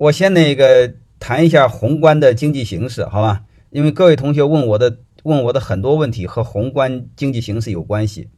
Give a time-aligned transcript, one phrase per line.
[0.00, 3.44] 我先那个谈一下宏观的经济形势，好吧？
[3.68, 8.30] 因为各位同学问我的问我的很多问题和宏观经济形势有关系，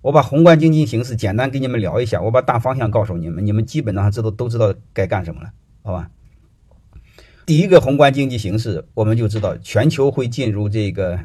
[0.00, 5.52] 我把宏观经济形势简单跟你们聊一下，我把大方向告诉你们，你们基本上知道都知道该干什么了，
[5.82, 6.10] 好吧？
[7.44, 11.20] 第一个宏观经济形势，我们就知道全球会进入这个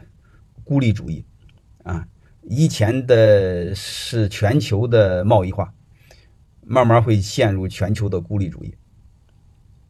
[0.65, 1.23] 孤立主义，
[1.83, 2.05] 啊，
[2.43, 5.73] 以前的是全球的贸易化，
[6.65, 8.76] 慢慢会陷入全球的孤立主义。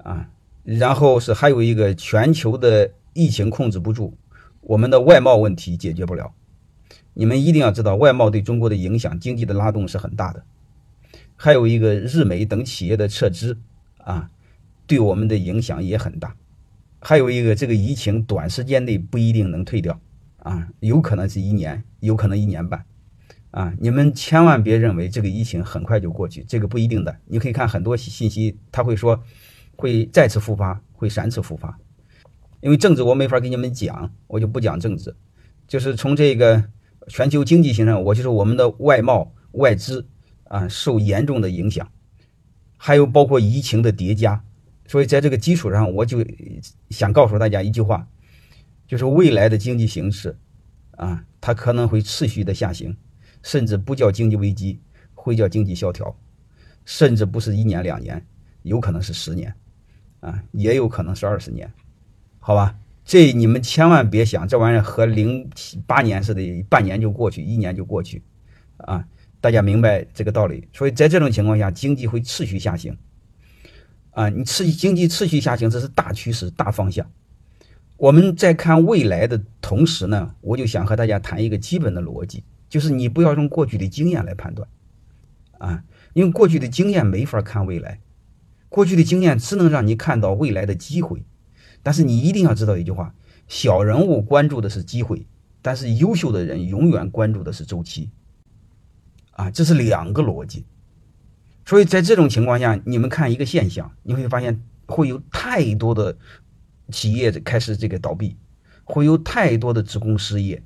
[0.04, 0.30] 啊，
[0.64, 4.14] 然后是还有一个全球的疫情控制不住，
[4.62, 6.34] 我们的外贸问题解决不了。
[7.14, 10.44] 你们一定要知道，外贸对中国的影响、经济的拉动是很大的。
[11.36, 13.58] 还有一个日美等企业的撤资
[13.98, 14.30] 啊，
[14.88, 16.36] 对我们的影响也很大。
[17.00, 20.00] 还有一个，这个疫情短时间内不一定能退掉
[20.40, 22.86] 啊，有可能是一年，有可能一年半
[23.50, 23.74] 啊。
[23.80, 27.18] 你们千万别认为这个疫情很快就过去，这个不一定的。
[27.26, 29.22] 你可以看很多信息，他会说。
[29.82, 31.76] 会再次复发，会三次复发，
[32.62, 35.16] 因为政治我没法给你们讲，我就不讲政治。
[35.68, 36.64] 就是从这个
[37.08, 40.08] 全球经济形势，我就是我们的外贸外资
[40.44, 41.92] 啊受严重的影响，
[42.78, 44.40] 还有包括疫情的叠加，
[44.86, 46.24] 所以在这个基础上，我就
[46.92, 48.08] 想告诉大家一句话，
[48.86, 50.38] 就是未来的经济形势
[50.92, 52.96] 啊，它可能会持续的下行，
[53.42, 54.80] 甚至不叫经济危机，
[55.16, 56.16] 会叫经济萧条，
[56.86, 58.24] 甚至不是一年两年，
[58.62, 59.52] 有可能是十年。
[60.22, 61.72] 啊，也有可能是二十年，
[62.40, 62.76] 好吧？
[63.04, 65.50] 这你们千万别想，这玩意儿和零
[65.88, 68.22] 八年似的，半年就过去，一年就过去，
[68.78, 69.04] 啊！
[69.42, 70.68] 大家明白这个道理。
[70.72, 72.96] 所以在这种情况下，经济会持续下行，
[74.12, 77.10] 啊，你持续经济持续下行，这是大趋势、大方向。
[77.98, 84.70] 我们在看未来的同时呢，我就想和大家谈一个基本的逻辑，就是你不要用过去的经验来判断，
[85.58, 88.00] 啊，因为过去的经验没法看未来。
[88.72, 91.26] 过去的经验只能让你看到未来的机会，
[91.84, 93.14] 但是你一定要知道一句话：
[93.50, 95.28] 小人物关注的是机会，
[95.62, 98.10] 但是优秀的人永远关注的是周期。
[99.32, 100.64] 啊，这是两个逻辑。
[101.66, 106.18] 所以在这种情况下，你们看一个现象，你会发现会有太多的
[106.92, 108.38] 企业开始这个倒闭，
[108.86, 110.64] 会有太多的职工失业，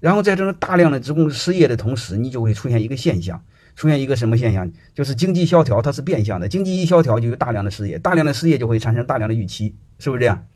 [0.00, 3.42] 然后在这种大量的职工失业的同时，你就会出现一个现象。
[3.74, 4.70] 出现一个什么现象？
[4.94, 6.48] 就是经济萧条，它是变相的。
[6.48, 10.46] 经济一萧条，就有大量的失业，大量的失业就会产生大量的预期，是不是这样？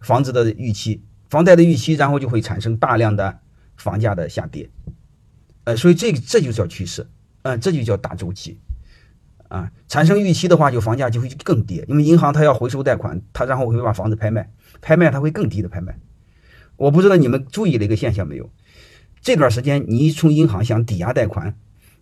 [0.00, 3.38] 房子的预期、房贷的预期，然后就会产生大量的
[3.76, 4.70] 房价的下跌。
[5.64, 7.06] 呃，所以这个这就叫趋势，
[7.42, 8.58] 呃，这就叫大周期。
[9.48, 14.50] 啊，产生预期的话，就房价就会更跌，因为银行它要回收贷款，它然后会把房子拍卖，
[14.82, 15.98] 拍卖它会更低的拍卖。
[16.76, 18.50] 我不知道你们注意了一个现象没有？
[19.22, 21.56] 这段时间你从银行想抵押贷款。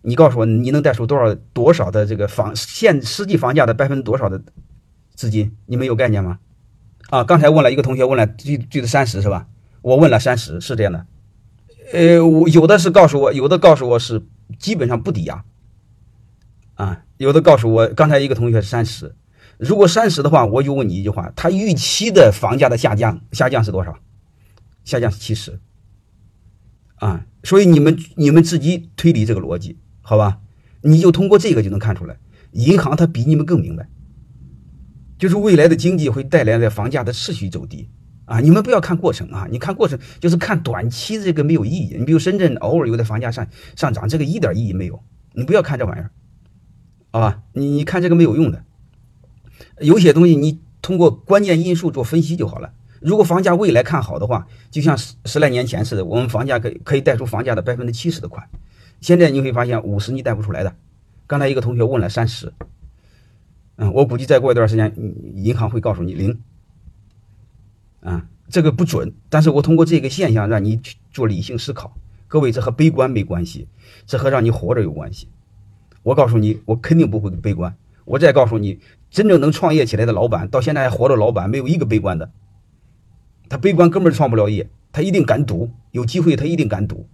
[0.07, 4.41] 你告诉我，你能贷出多少多少的这个房现实际房价的百分之多少的
[5.13, 5.57] 资金？
[5.65, 6.39] 你们有概念吗？
[7.09, 9.49] 啊，刚才问了一个同学问了，最最的三十是吧？
[9.81, 11.05] 我问了三十，是这样的。
[11.91, 14.25] 呃，我有的是告诉我，有的告诉我是
[14.57, 15.43] 基本上不抵押。
[16.75, 19.13] 啊，有的告诉我，刚才一个同学是三十。
[19.57, 23.99] 如果三十的话，我就问你一句话：他预期的房价的下降下降是多少？
[24.85, 25.59] 下降是七十。
[26.95, 29.77] 啊，所以你们你们自己推理这个逻辑。
[30.09, 30.39] 好吧，
[30.83, 32.15] 你就通过这个就能看出来，
[32.53, 33.89] 银行它比你们更明白，
[35.19, 37.89] 就是未来的经济会带来的房价的持续走低
[38.23, 38.39] 啊！
[38.39, 41.97] 你们不要看过程啊，你看过程就是看短期这个没有意义。
[41.99, 45.03] 你比如深圳偶尔有的房价上上涨，这个一点意义没有，
[45.33, 46.09] 你不要看这玩意儿，
[47.11, 47.41] 好吧？
[47.51, 48.63] 你你看这个没有用的，
[49.81, 52.71] 有些东西你通过关键因素做分析就好了。
[53.01, 58.47] 如果房价未来看好的话，就像十十来年前似的，我们房价可可以贷出房价的百分之七十的款。
[59.01, 60.75] 现在你会发现五十你贷不出来的。
[61.27, 62.53] 刚才一个同学问了三十，
[63.75, 64.93] 嗯，我估计再过一段时间，
[65.35, 66.39] 银行会告诉你零。
[68.01, 71.97] 啊，这个不准，但是我通过这个现象让你去做理性思考。
[72.27, 73.67] 各位，这和悲观没关系，
[74.05, 75.27] 这和让你活着有关系。
[76.03, 77.75] 我告诉你，我肯定不会悲观。
[78.05, 78.79] 我再告诉你，
[79.09, 82.31] 真正能创业起来的老板，到现在还活着，老板没有一个悲观的。
[83.49, 87.07] 他悲观根本创不了业，他一定敢赌，有机会他一定敢赌，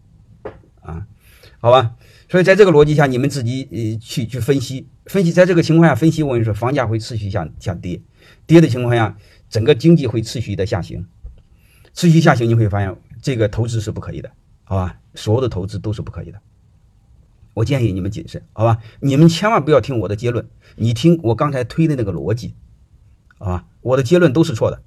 [1.63, 1.95] 好吧，
[2.27, 8.01] 所以在这个逻辑下，你们自己呃去去分析分析，在这个情况下分析，我跟你说，房价会持续下下跌，
[8.45, 9.17] 跌的情况下，
[9.49, 11.07] 整个经济会持续的下行，
[11.93, 14.29] 持续下行，你会发现这个投资是不可以的，
[14.65, 14.99] 好吧？
[15.15, 16.41] 所有的投资都是不可以的。
[17.53, 18.79] 我建议你们谨慎，好吧？
[18.99, 20.45] 你们千万不要听我的结论，
[20.75, 22.55] 你听我刚才推的那个逻辑，
[23.37, 24.81] 好吧，我的结论都是错的，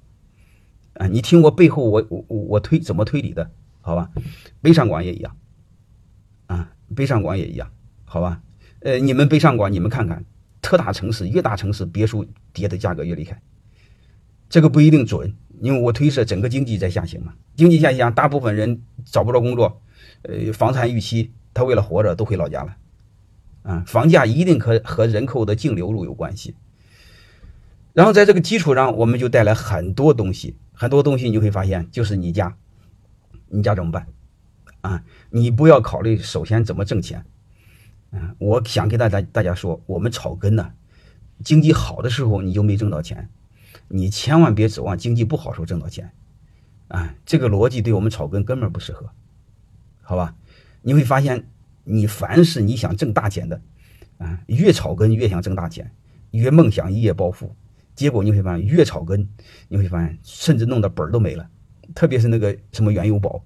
[0.93, 3.49] 啊，你听我背后我我我推怎么推理的，
[3.81, 4.11] 好吧？
[4.61, 5.35] 北上广也一样。
[6.95, 7.71] 北上广也一样，
[8.05, 8.41] 好吧？
[8.79, 10.23] 呃，你们北上广，你们看看，
[10.61, 13.41] 特大城市越大城市别墅跌的价格越厉害。
[14.49, 19.81] 这个不一定准，因为我推测整个经济在下行嘛，经济下行，大部分人找不着工作，
[20.21, 22.77] 呃，房产预期，他为了活着都回老家了，
[23.63, 26.55] 啊，房价一定和和人口的净流入有关系。
[27.93, 32.55] 然后在这个基础上，我们就带来很多东西，很多东西你就会发现，就是你家，
[33.49, 34.07] 你家怎么办？
[34.87, 37.25] 啊，你不要考虑首先怎么挣钱，
[38.11, 40.71] 嗯，我想给大家大家说，我们草根呢，
[41.43, 43.29] 经济好的时候你就没挣到钱。
[43.89, 46.11] 你千万别指望经济不好时候挣到钱，
[46.87, 49.09] 啊，这个逻辑对我们草根根本不适合，
[50.01, 50.35] 好吧？
[50.81, 51.47] 你会发现，
[51.83, 53.61] 你凡是你想挣大钱的，
[54.19, 55.91] 啊，越草根越想挣大钱，
[56.31, 57.53] 越梦想一夜暴富，
[57.93, 59.27] 结果你会发现越草根，
[59.67, 61.49] 你会发现甚至弄的本儿都没了，
[61.93, 63.43] 特别是那个什么原油宝，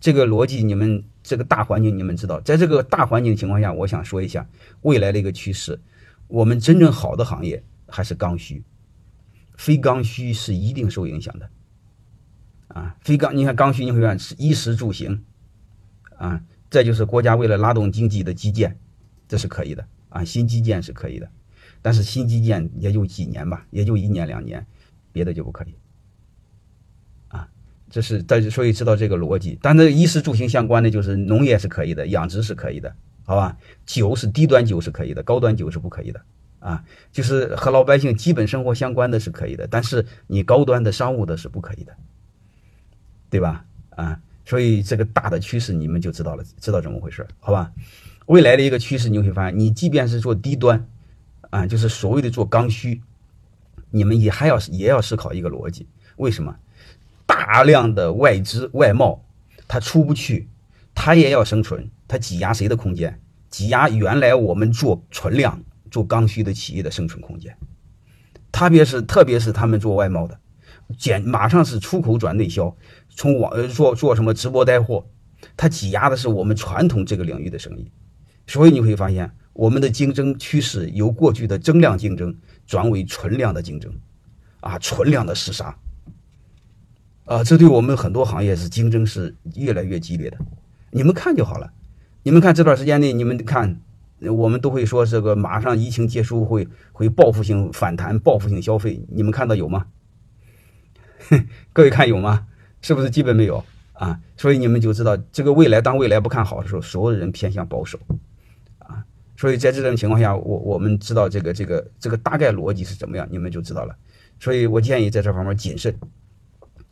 [0.00, 4.48] 这个逻辑你们这个大环境你们知道，在这个大环境情况下，我想说一下
[4.82, 5.80] 未来的一个趋势，
[6.26, 8.62] 我们真正好的行业还是刚需。
[9.56, 11.50] 非刚需是一定受影响的，
[12.68, 15.24] 啊，非刚，你看刚需，你会看是衣食住行，
[16.16, 16.40] 啊，
[16.70, 18.78] 再就是国家为了拉动经济的基建，
[19.26, 21.28] 这是可以的，啊，新基建是可以的，
[21.82, 24.64] 但是新基建也就几年吧，也就一年两年，
[25.10, 25.74] 别的就不可以，
[27.90, 32.94] 这是大家所以知道这个逻辑，但是衣食住行相关的就是农业是可以的，养殖是可以的，
[33.24, 33.56] 好吧，
[33.86, 36.20] 酒是低端酒是可以的，高端酒是不可以的。
[36.60, 36.82] 啊，
[37.12, 41.94] 就是和老百姓基本生活相关的是可以的，但是你高端的商务的是不可以的，
[43.30, 43.64] 对吧？
[43.90, 47.70] 啊，所以这个大的趋势你们就知道了，知道怎么回事，好吧？
[48.26, 50.84] 未来的一个趋势你会发现，你即便是做低端，
[51.50, 53.00] 啊，就是所谓的做刚需，
[53.92, 55.86] 你们也还要也要思考一个逻辑，
[56.16, 56.52] 为什么？
[57.46, 59.24] 大量的外资外贸
[59.66, 60.48] 它出不去，
[60.94, 63.20] 它也要生存，它挤压谁的空间？
[63.48, 65.62] 挤压原来我们做存量。
[65.90, 67.56] 做刚需的企业的生存空间，
[68.52, 70.38] 特别是特别是他们做外贸的，
[70.98, 72.76] 减马上是出口转内销，
[73.08, 75.06] 从网做做什么直播带货，
[75.56, 77.90] 它挤压的是我们传统这个领域的生意，
[78.46, 82.36] 所以你会发现我们的竞争趋势由过去的增量竞争
[82.66, 83.90] 转为存量的竞争，
[84.60, 85.74] 啊，存量的厮杀，
[87.28, 90.38] 啊，这对我们很多行业是竞争是越来越激烈的，
[90.90, 91.70] 你们看就好了，
[92.22, 93.80] 你们看这段时间内你们看。
[94.32, 99.86] 我们都会说这个马上疫情结束会会报复性反弹、报复性消费，你们看到有吗？
[101.72, 102.48] 各位看有吗？
[102.82, 104.18] 是不是基本没有啊？
[104.36, 107.96] 所以你们就知道这个未来，当未来不看好的时候，所有的人偏向保守
[108.78, 109.04] 啊。
[109.36, 113.94] 所以在这种情况下，我我们知道这个这个这个大概逻辑是怎么样，你们就知道了。
[114.40, 115.94] 所以我建议在这方面谨慎，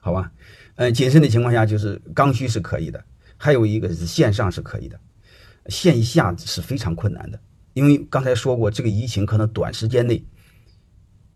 [0.06, 0.31] 好吧？
[0.76, 3.05] 嗯，谨慎的情况下就是刚需是可以的，
[3.37, 4.97] 还有一个是线上是可以的。
[5.67, 7.41] 线下是非常困难的，
[7.73, 10.25] 因为刚才说过，这个疫情可能短时间内，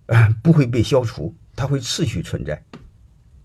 [0.07, 2.63] 啊不会被消除，它会持续存在，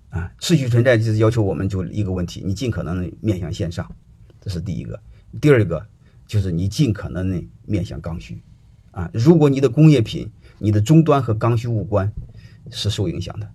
[0.09, 3.91] 啊，持续存在就是要求我们就一个问题，你尽可能的面向线上，
[4.39, 5.01] 这是第一个，
[5.41, 5.83] 第二个
[6.27, 8.43] 就是你尽可能的面向刚需，
[8.91, 12.13] 啊，如果你的工业品、你的终端和刚需无关，
[12.69, 13.51] 是受影响的，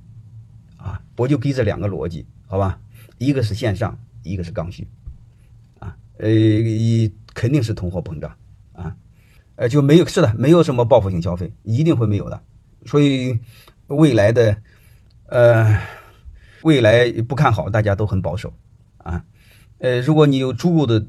[1.20, 2.80] 我就给这两个逻辑，好吧，
[3.18, 4.88] 一个是线上，一个是刚需，
[5.78, 7.12] 啊，呃一。
[7.32, 8.36] 肯定是通货膨胀
[8.72, 8.96] 啊，
[9.54, 12.42] 呃，就没有是的，没有什么报复性消费，一定会没有的。
[12.84, 13.38] 所以
[13.86, 14.56] 未来的
[15.26, 15.80] 呃，
[16.62, 18.52] 未来不看好，大家都很保守
[18.98, 19.24] 啊。
[19.78, 21.06] 呃，如果你有足够的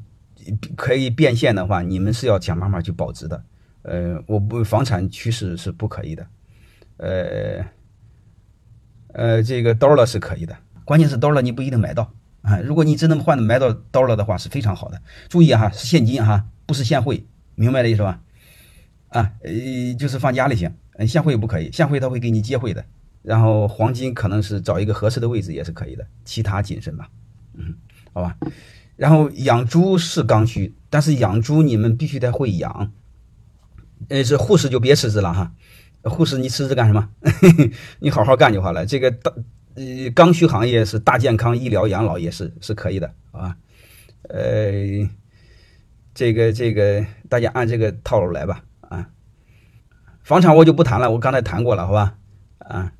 [0.77, 3.43] 可以变现的话，你们是要想办法去保值的。
[3.81, 6.27] 呃，我不房产趋势是不可以的。
[6.97, 7.65] 呃
[9.13, 12.13] 呃，这个刀了是可以的，关键是刀了你不一定买到。
[12.41, 15.01] 啊，如果你真能换的买到刀了的话，是非常好的。
[15.29, 17.25] 注意哈，是现金哈，不是现汇，
[17.55, 18.21] 明白的意思吧？
[19.09, 20.73] 啊，呃，就是放家里行，
[21.07, 22.83] 现汇不可以，现汇他会给你接汇的。
[23.21, 27.09] 然后黄金可能是找一个合适的位置也是可以的，其他谨慎吧。
[27.53, 27.75] 嗯，
[28.13, 28.35] 好吧。
[28.95, 32.91] 然后养猪是刚需，但是养猪你们必须得会养。
[34.09, 35.53] 呃，是护士就别辞职了哈，
[36.03, 37.09] 护士你辞职干什么？
[37.99, 38.85] 你好好干就好了。
[38.85, 39.31] 这个大。
[39.73, 43.55] 呃，刚需行业是大健康、医疗、养老也是是可以的啊。
[44.23, 45.09] 呃，
[46.13, 49.07] 这个这个大家按这个套路来吧啊。
[50.23, 52.17] 房产我就不谈了，我刚才谈过了，好吧
[52.57, 52.91] 啊。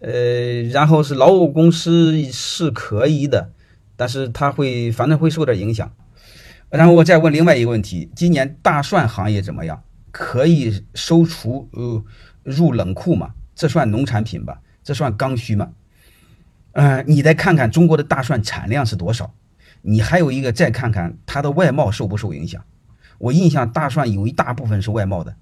[0.00, 3.50] 呃，然后是劳务公司是可以的，
[3.96, 5.92] 但是它会反正会受点影响。
[6.70, 9.82] 然后我再问另外一个问题：今年大蒜行业怎么样？
[10.18, 12.02] 可以收储呃
[12.42, 13.34] 入冷库嘛？
[13.54, 14.62] 这算农产品吧？
[14.82, 15.72] 这算刚需吗？
[16.72, 19.34] 嗯，你再看看中国的大蒜产量是多少？
[19.82, 22.64] 你还有一个再看看它的外贸受不受影响？
[23.18, 25.36] 我印象大蒜有一大部分是外贸的，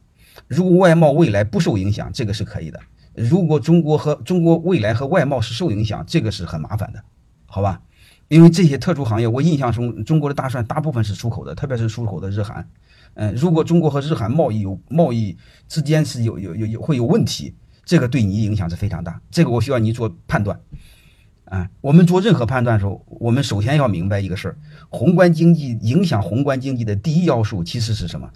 [0.48, 2.80] 如果外贸未来不受影响，这个是可以的；
[3.14, 7.00] 如果中国和中国未来和外贸是受影响，这个是很麻烦的，
[7.46, 7.80] 好吧？
[8.26, 12.68] 因为这些特殊行业，我印象中中国的大蒜大部分是出口的，特别是出口的日韩。
[13.14, 15.36] 嗯，如果中国和日韩贸易有贸易
[15.68, 17.54] 之间是有有有有会有问题，
[17.84, 19.20] 这个对你影响是非常大。
[19.30, 20.58] 这个我需要你做判断。
[21.44, 24.56] 啊，我们做任何判断的时候，我们首先要明白一个事儿：
[24.88, 28.28] 宏观经济影响宏观经济的第一要素其实是什么？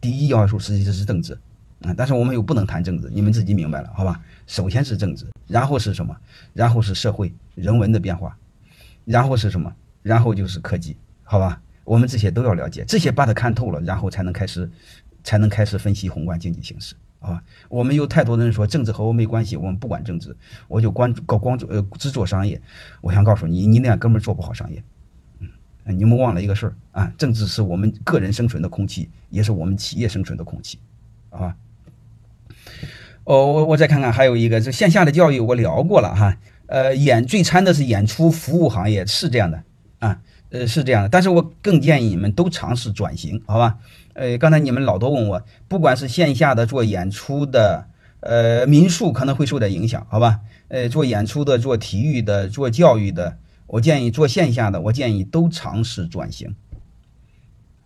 [0.00, 1.36] 第一要素实际上是政治。
[1.80, 4.20] 啊，但是我们又不能谈政治，你们自己明白了，好吧？
[4.46, 6.14] 首先是政治，然后是什么？
[6.52, 8.36] 然后是社会人文的变化，
[9.04, 9.74] 然后是什么？
[10.00, 11.60] 然后就是科技，好吧？
[11.84, 14.70] 我们这些都要了解，这些把它看透了，然后才能开始，
[15.24, 16.94] 才能开始分析宏观经济形势。
[17.20, 20.36] 啊，我们有太多的人说政治和我没关系，我们不管政治，
[20.66, 22.60] 我就关注搞光做呃只做商业。
[23.00, 24.82] 我想告诉你，你那样根本做不好商业。
[25.38, 25.48] 嗯，
[25.96, 30.78] 你们忘了一个事儿啊，政治是我们个人生存的空气，也是我们企业生存的空气，
[31.30, 31.54] 啊。
[33.24, 36.36] 哦，我我再看看还有一个，这线下的教育我聊过了哈。
[36.66, 39.62] 呃，演最惨的是演出服务行业，是这样的
[40.00, 40.20] 啊，
[40.52, 43.78] 呃是这样的，但是我更建议你们都尝试转型，好吧？
[44.12, 47.86] 呃，刚才你们老多问我，不管是线下的做演出的，
[48.20, 50.40] 呃，民宿可能会受点影响，好吧？
[50.68, 56.54] 呃，做演出的、做体育的、做教育的，我建议做线下的，我建议都尝试转型。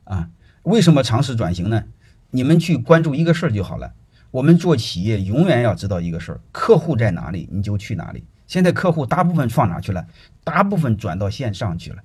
[0.02, 0.28] 啊，
[0.64, 1.85] 为什么尝试转型呢？
[2.32, 3.92] 你们去关注一个事儿就好了。
[4.32, 8.25] 我们做企业永远要知道一个事儿：客户在哪里，你就去哪里。
[8.49, 10.04] 现在客户大部分放哪去了？
[10.42, 12.02] 大部分转到线上去了。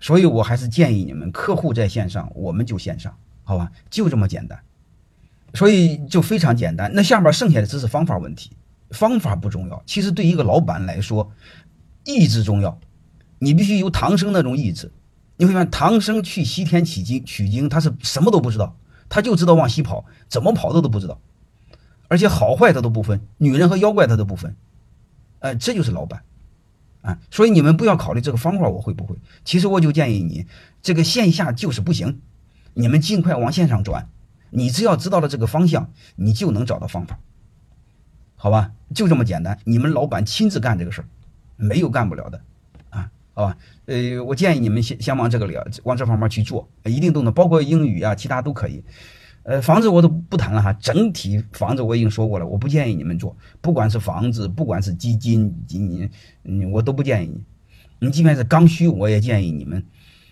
[0.00, 3.14] 所以，我还是建议你们，客户在线上，我们就线上，
[3.44, 3.70] 好吧？
[3.90, 4.58] 就这么简单。
[5.52, 6.90] 所以就非常简单。
[6.94, 8.50] 那下面剩下的只是方法问题，
[8.90, 9.82] 方法不重要。
[9.84, 11.30] 其实对一个老板来说，
[12.04, 12.78] 意志重要。
[13.38, 14.90] 你必须有唐僧那种意志。
[15.36, 18.76] 你会发现，唐僧去西天取经，取经他是什么都不知道，
[19.08, 21.20] 他就知道往西跑，怎么跑他都不知道，
[22.08, 24.54] 而且好坏他都不分，女人和妖怪他都不分。
[25.40, 26.22] 呃，这就是老板。
[27.02, 29.16] 啊，所以你们不要考虑这个方法我会不会？
[29.44, 30.46] 其实我就建议你，
[30.82, 32.20] 这个线下就是不行，
[32.74, 34.08] 你们尽快往线上转。
[34.50, 37.18] 你只要知道了这个方向，你就能找到方法，
[38.34, 38.72] 好吧？
[38.92, 39.56] 就这么简单。
[39.64, 41.06] 你们老板亲自干这个事儿，
[41.56, 42.40] 没有干不了的，
[42.90, 43.56] 啊，好吧？
[43.86, 48.82] 呃，我建议你们先先往这个了，往这方面去做，一定都能，包括英语啊，其他都可以。
[49.42, 56.10] 呃，房子我都不谈了哈，整体房子我已经说过了，我不建议你们做，不管是房子，不管是基金，你
[56.44, 57.42] 嗯，我都不建议你。
[58.00, 59.82] 你即便是刚需，我也建议你们，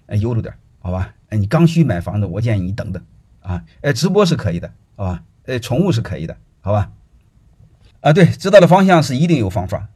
[0.06, 1.14] 呃，悠着点，好吧？
[1.30, 3.02] 你刚需买房子，我建议你等等
[3.40, 3.64] 啊。
[3.80, 5.22] 呃，直播是可以的，好吧？
[5.44, 6.92] 呃，宠物是可以的，好吧？
[8.00, 9.88] 啊，对，知道的方向是一定有方法，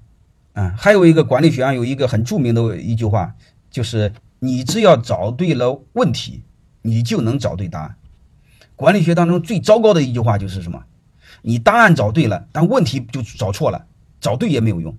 [0.54, 3.35] 啊，还有一个管理学上有一个很著名的一句话，
[3.71, 6.42] 就是你只要找对了问题，
[6.83, 7.97] 你就能找对答案。
[8.82, 10.82] 管理学当中最糟糕的一句话就是什么？
[11.42, 13.86] 你答案找对了，但问题就找错了，
[14.20, 14.98] 找对也没有用。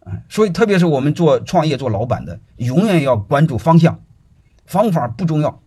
[0.00, 4.02] 啊，所以特别是我们做创业、做老板的，永远要关注方向，
[4.66, 5.62] 方法不重要。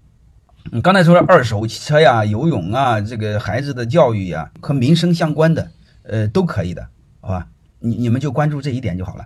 [0.74, 5.72] 你刚才说的二手车呀、游泳啊、这个孩子的教育呀和民生相关的，
[6.03, 6.86] 呃，都可以的，
[7.22, 7.48] 好吧？
[7.79, 9.25] 你你们就关注这一点就好了。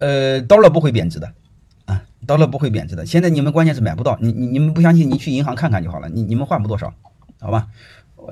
[0.00, 1.32] 呃，刀了不会贬值的。
[2.26, 3.04] 到了不会贬值的。
[3.04, 6.08] 现在你们关键是买不到，你你你们不相信，你去银行看看就好了。
[6.08, 6.92] 你你们换不多少，
[7.40, 7.68] 好吧？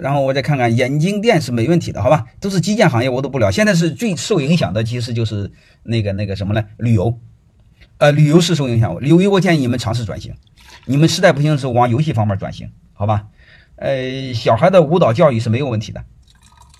[0.00, 2.26] 然后我再看看眼镜店是没问题的，好吧？
[2.38, 3.50] 都是基建行业，我都不聊。
[3.50, 5.50] 现在是最受影响的，其实就是
[5.82, 6.64] 那个那个什么呢？
[6.78, 7.18] 旅游，
[7.99, 8.97] 呃，旅游是受影响。
[9.00, 10.32] 旅游我建议你们尝试转型，
[10.87, 13.26] 你们实在不行的时候往游戏方面转型，好吧？
[13.76, 16.04] 呃，小孩的舞蹈教育是没有问题的，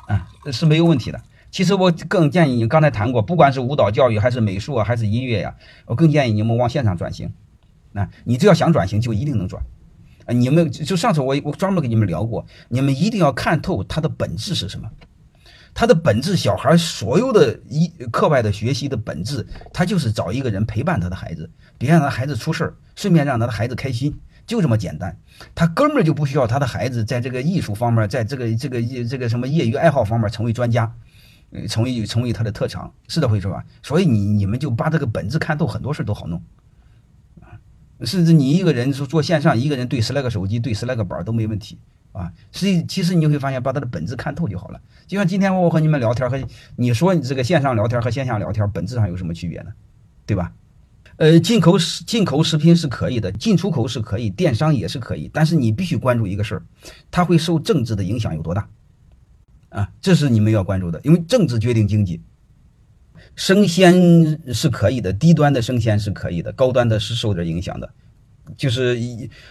[0.07, 1.21] 啊，是没有问题的。
[1.51, 5.55] 其实我更建议你，刚才谈过，不管是舞蹈教育还是美术啊，还是音乐呀，
[5.87, 7.33] 我更建议你们往线上转型。
[7.93, 9.63] 那你只要想转型，就一定能转。
[10.27, 14.89] 啊，你们就上次我我专门跟你们聊过，你们一定要看透它的本质是什么。
[15.73, 24.13] 它的本质，小孩所有的一课外的学习的本质，他就是找一个人陪伴他的孩子，别让他孩子出事儿，顺便让他的孩子开心，
[24.47, 25.17] 就这么简单。
[25.55, 30.93] 他根本就不需要他的孩子在这个艺术方面，在这个这个业这个什么业余爱好方面成为专家。
[31.69, 33.65] 成为成为他的特长，是这回事吧？
[33.83, 36.41] 所以你你们就把这个本质看透，很多事都好弄
[37.41, 37.59] 啊。
[38.05, 41.79] 甚至你一个人说做线上，一个人对十来个手机，对十来个板都没问题
[42.13, 42.33] 啊。
[42.53, 44.81] 所以其实你就会发现，把它的本质看透就好了。
[45.07, 46.41] 就像今天我和你们聊天，和
[46.77, 49.73] 你说你这个线上聊天和线下聊天本质上有什么区别呢？
[50.27, 50.53] 对吧？
[51.17, 56.63] 呃，进口食进口食品是可以的，进出口是可以，电商也是可以，但是你必须关注一个事儿，
[57.11, 58.67] 它会受政治的影响有多大？
[59.71, 62.21] 啊，这是你们要关注的，因为政治决定经济。
[63.37, 67.91] 生鲜是可以的，低端的生鲜是可以的，高端的是受点影响的。
[68.57, 68.99] 就是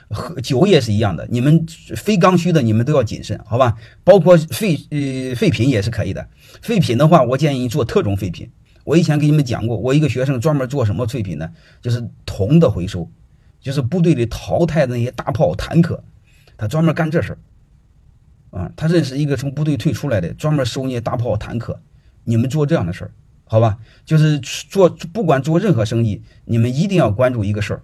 [0.10, 3.78] 喝酒也是一样的，你们非刚需的你们都要谨慎，好吧？
[4.04, 6.28] 包括废呃废品也是可以的。
[6.62, 8.50] 废品的话，我建议你做特种废品。
[8.84, 11.50] 我以前给你们讲过，我一个学生专门做什么废品呢？
[11.82, 13.10] 就是铜的回收，
[13.62, 16.04] 就是部队里淘汰的那些大炮、坦克，
[16.58, 17.38] 他专门干这事儿。
[18.52, 21.80] 啊，他认识一个从部队退出来的，专门收那些大炮、坦克。
[22.24, 23.12] 你们做这样的事儿，
[23.46, 23.78] 好吧？
[24.06, 27.82] 就是做不管做任何生意，你们一定要关注一个事儿。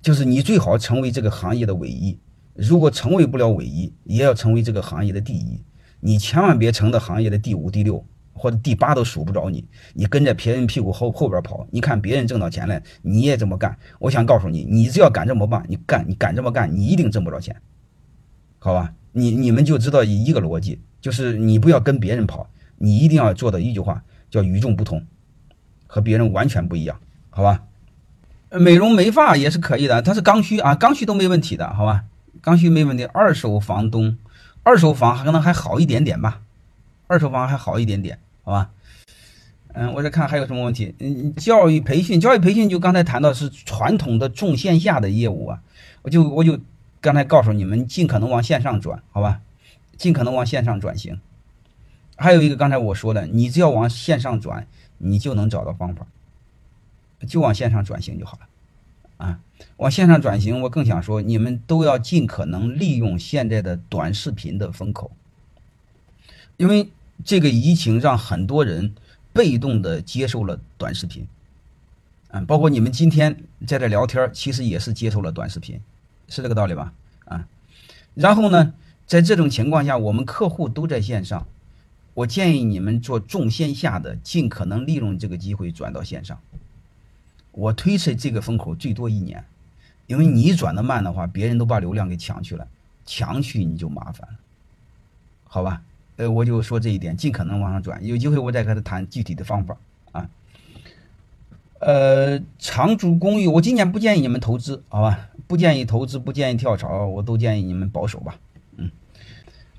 [0.00, 2.18] 就是你最好成为这个行业的唯一，
[2.54, 5.60] 如果成为不了唯一，也要成为这个行业的第一。
[6.00, 9.64] 你千万别成了行业的第五、第六或者第八都数不着你。
[9.94, 13.76] 你跟着别人屁股后后边跑，你看别人挣到钱了，你也这么干。
[14.00, 17.56] 我想告诉你，你只要敢这么办，你干，你敢这么干，你一定挣不着钱，
[18.64, 18.94] 好吧？
[19.10, 25.04] 你你们就知道一个逻辑，就是你不要跟别人跑，你一定要做到一句话，叫与众不同，
[25.88, 27.00] 和别人完全不一样，
[27.30, 27.64] 好吧？
[28.50, 32.04] 美容美发也是可以的，它是刚需啊，刚需都没问题的，好吧？
[32.40, 33.04] 刚需没问题。
[33.04, 34.16] 二手房东，
[34.62, 36.42] 二手房可能还好一点点吧，
[37.08, 38.70] 二手房还好一点点，好吧？
[39.74, 40.94] 嗯，我再看还有什么问题？
[41.00, 45.62] 嗯，教育培训，教育培训就刚才谈到是传统的重线下的业务啊，
[46.02, 46.58] 我就我就
[47.02, 49.42] 刚才告诉你们，尽可能往线上转，好吧？
[49.98, 51.20] 尽可能往线上转型。
[52.16, 54.66] 还有一个刚才我说的，你只要往线上转，
[54.98, 56.06] 你就能找到方法。
[57.28, 59.40] 就往线上转型就好了，啊，
[59.76, 65.12] 往线上转型，我更想说，你们都要尽可能利用现在的短视频的风口，
[66.56, 66.90] 因为
[67.24, 68.92] 这个疫情让很多人
[69.32, 71.28] 被动的接受了短视频，
[72.32, 75.80] 啊，包括你们今天在这聊天，其实也是接受了短视频，
[76.32, 76.94] 是这个道理吧？
[77.26, 77.46] 啊，
[78.14, 78.72] 然后呢，
[79.06, 81.46] 在这种情况下，我们客户都在线上，
[82.14, 86.40] 我建议你们做重线下的，尽可能利用这个机会转到线上。
[87.50, 89.44] 我推测这个风口最多一年，
[90.06, 92.66] 因为你转的慢的话，别人都把流量给抢去了，
[93.04, 94.38] 抢去你就麻烦了，
[95.44, 95.82] 好吧？
[96.16, 99.76] 呃，我就说这一点，尽可能往上转，有机会我再和他谈具体的方法。
[101.82, 105.30] 呃，长租公寓，我今年不建议你们投资，好吧？
[105.48, 108.36] 不建议投资，不建议跳槽，我都建议你们保守吧。
[108.76, 108.88] 嗯，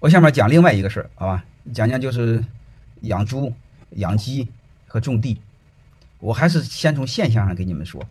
[0.02, 1.46] 我下面讲另外一个事儿，好吧？
[1.74, 2.44] 讲讲就是
[3.04, 3.54] 养猪、
[3.92, 4.50] 养鸡
[4.86, 5.39] 和种地。
[6.20, 8.04] 我还是先从现象上给你们说，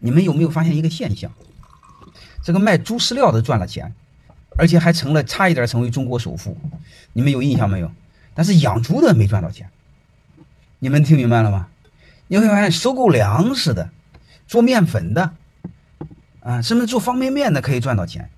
[0.00, 1.32] 你们有没有发现一个现象？
[2.44, 3.94] 这个卖猪饲料的赚了钱，
[4.58, 6.54] 而且还成了差一点成为中国首富，
[7.14, 7.90] 你们有印象没有？
[8.34, 9.70] 但是养猪的没赚到钱，
[10.78, 11.68] 你们听明白了吗？
[12.30, 13.90] 你会发现收购粮食的、
[14.46, 15.34] 做面粉的，
[16.38, 18.30] 啊，甚至做方便面的可以赚到钱，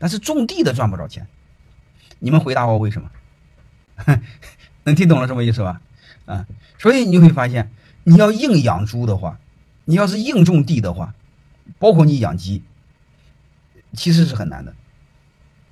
[0.00, 1.28] 但是种地的赚不着钱。
[2.18, 3.08] 你们回答我为什么？
[4.82, 5.80] 能听懂了什么意思吧？
[6.24, 6.44] 啊，
[6.76, 7.70] 所以你会发现。
[8.08, 9.38] 你要硬养猪的话，
[9.84, 11.14] 你要是硬种地的话，
[11.78, 12.62] 包括你养鸡，
[13.94, 14.74] 其实是很难的，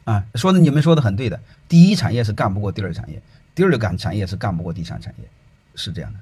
[0.02, 3.22] 啊，说的你们说的很对的，第一产业是干不过第二产业，
[3.54, 5.28] 第二干产业是干不过第三产业，
[5.76, 6.18] 是这样的。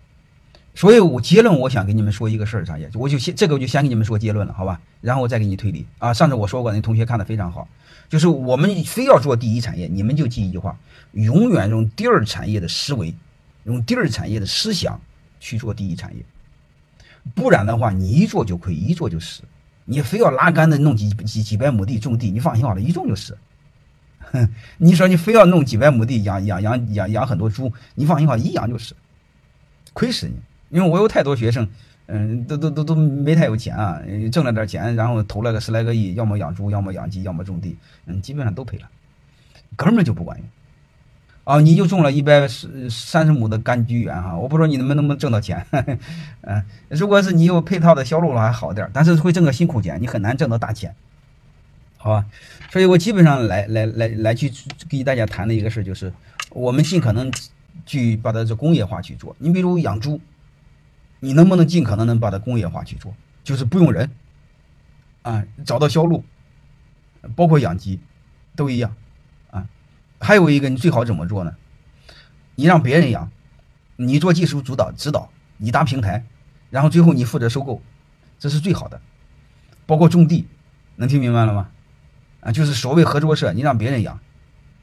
[0.74, 4.80] 所以我结论我想给你们说一个事儿，产业我就先这个我就先给你们说结论了，好吧？
[5.00, 6.12] 然后我再给你推理啊。
[6.12, 7.68] 上次我说过，那同学看的非常好，
[8.08, 10.78] 就是我们非要做第一产业，你们就记一句话：
[11.12, 13.14] 永远用第二产业的思维，
[13.64, 15.00] 用第二产业的思想。
[15.44, 16.24] 去做第一产业，
[17.34, 19.42] 不然的话，你一做就亏，一做就死。
[19.84, 23.36] 你非要拉杆子弄几几几百亩地种地，你放心好了，一种就死。
[24.20, 28.94] 哼， 你说你非要弄几百亩地养养养养养很多猪，你放心好，一养就死，
[29.92, 30.36] 亏死你。
[30.72, 31.68] 因为我有太多学生，
[32.06, 34.00] 嗯，都都都都没太有钱啊，
[34.32, 38.88] 挣了点钱，然后投了个十来个亿，要么养猪，要么养鸡，要么种地，嗯，基本上都赔了，
[39.76, 40.46] 根本就不管用。
[41.44, 45.66] 啊，你就种了一百三三十亩的柑橘园哈，我不知道你能不能挣到钱，
[46.42, 50.94] 嗯，如果是你有配套的销路了还好点但是会挣个辛苦钱，你很难挣到大钱，
[51.98, 52.24] 好吧？
[52.70, 54.52] 所以我基本上来来来来去
[54.88, 56.12] 给大家谈的一个事就是，
[56.50, 57.28] 我们尽可能
[57.84, 59.34] 去把它这工业化去做。
[59.40, 60.20] 你比如养猪，
[61.24, 63.14] 你能不能尽可能能把它工业化去做？
[63.44, 64.10] 就是不用人，
[65.22, 66.24] 啊，找到销路，
[67.36, 68.00] 包括养鸡，
[68.56, 68.92] 都一样。
[69.52, 69.68] 啊
[70.18, 71.54] 还有一个，你最好怎么做呢？
[72.56, 73.30] 你让别人养，
[73.94, 76.24] 你做技术主导指导，你搭平台，
[76.70, 77.80] 然后最后你负责收购，
[78.40, 79.00] 这是最好的。
[79.86, 80.48] 包括种地，
[80.96, 81.70] 能听明白了吗？
[82.40, 84.18] 啊，就是所谓合作社，你让别人养，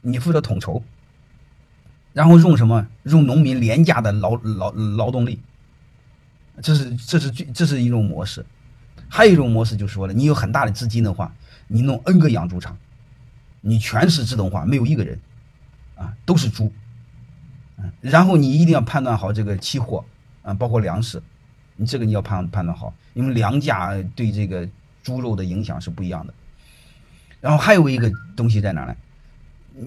[0.02, 0.82] 你负责统筹，
[2.14, 2.88] 然后用什么？
[3.04, 5.42] 用农民廉价的劳劳劳动力，
[6.62, 8.46] 这是这是最这是一种模式。
[9.08, 11.34] 还有一种模式就说了，你有很大的资金的话，
[11.68, 12.78] 你弄 N 个养猪场，
[13.62, 15.20] 你全是自动化，没有一个人。
[15.96, 16.72] 啊，都是猪，
[17.76, 20.06] 嗯，然后你一定要判断好这个期货，
[20.44, 21.22] 啊，包括粮食，
[21.76, 24.66] 你这个你要判判断好，因为粮价对这个
[25.04, 26.34] 猪肉的影响是不一样的。
[27.42, 28.96] 然后还有一个东西在哪呢？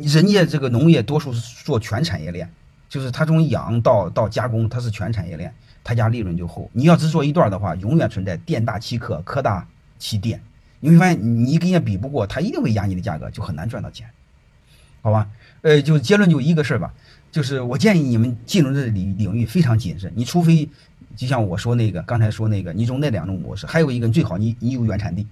[0.02, 2.52] 人家这个农业多数是做全产业链，
[2.90, 6.70] 就是他从养到到加工，它是全产业链，他家利润就厚。
[6.72, 9.66] 你要只做一段的话，永远存在店大欺客，客大
[9.98, 10.40] 欺店。
[10.80, 14.08] 你会发现你跟人家比不过，他一定会压你的价格，就很难赚到钱，
[15.00, 15.28] 好吧？
[15.62, 16.92] 呃，就结论就一个事儿吧，
[17.30, 20.12] 就是我建议你们进入这领领域非常谨慎。
[20.16, 20.68] 你除非
[21.16, 25.26] 就像我说那个刚才说那个，你用那两种模式，还有一个最好你你有原产地，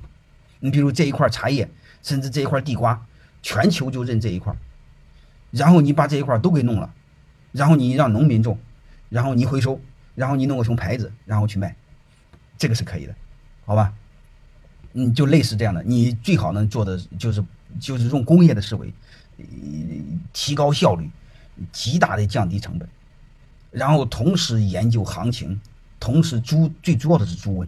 [0.61, 1.69] 你比如这一块茶叶，
[2.03, 3.01] 甚至这一块地瓜。
[3.43, 4.55] 全球就认这一块
[5.51, 6.93] 然后你把这一块都给弄了，
[7.53, 8.59] 然后你让农民种，
[9.09, 9.81] 然后你回收，
[10.21, 11.75] 然后你弄个什么牌子，然后去卖，
[12.59, 13.15] 这个是可以的，
[13.65, 13.91] 好吧？
[14.93, 17.43] 嗯，就类似这样的，你最好能做的就是
[17.81, 18.93] 就是用工业的思维，
[20.35, 21.09] 提高效率，
[21.73, 22.87] 极大的降低成本，
[23.71, 25.59] 然后同时研究行情，
[25.99, 27.67] 同时猪最主要的是猪瘟。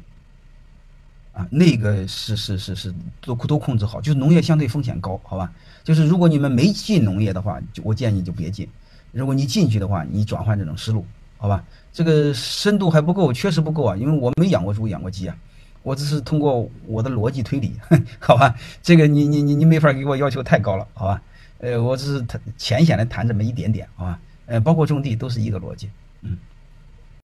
[1.33, 5.51] 啊，那个是是是是都都控制好，就是农业相对风险高，好吧？
[5.83, 8.67] 就是如果你们没进农业的话，就我建议就别进；
[9.13, 11.07] 如果你进去的话，你转换这种思路，
[11.43, 11.65] 好吧？
[11.93, 15.37] 这个深度还不够，确实不够啊，因为我没养过猪，养过鸡啊，
[15.83, 17.75] 我只是通过我的逻辑推理，
[18.21, 18.55] 好吧？
[18.81, 21.21] 这个你你你你没法给我要求太高了，好吧？
[21.59, 24.21] 呃，我只是谈浅显的谈这么一点点，好吧？
[24.47, 25.91] 呃，包括种地都是一个逻辑，
[26.23, 26.39] 嗯。